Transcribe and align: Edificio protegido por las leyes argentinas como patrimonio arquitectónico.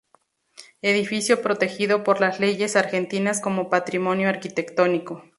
Edificio 0.81 1.43
protegido 1.43 2.03
por 2.03 2.21
las 2.21 2.39
leyes 2.39 2.75
argentinas 2.75 3.39
como 3.39 3.69
patrimonio 3.69 4.29
arquitectónico. 4.29 5.21